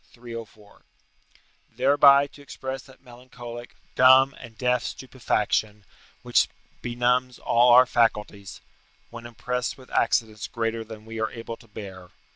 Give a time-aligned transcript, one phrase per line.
[0.15, 0.81] 304.]
[1.75, 5.85] thereby to express that melancholic, dumb, and deaf stupefaction,
[6.23, 6.47] which
[6.81, 8.61] benumbs all our faculties,
[9.11, 12.09] when oppressed with accidents greater than we are able to bear.